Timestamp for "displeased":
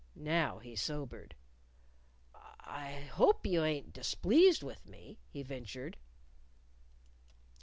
3.93-4.63